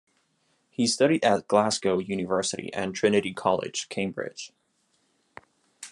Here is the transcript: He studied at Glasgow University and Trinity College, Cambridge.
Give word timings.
He 0.71 0.87
studied 0.87 1.23
at 1.23 1.47
Glasgow 1.47 1.99
University 1.99 2.73
and 2.73 2.95
Trinity 2.95 3.35
College, 3.35 3.87
Cambridge. 3.89 4.51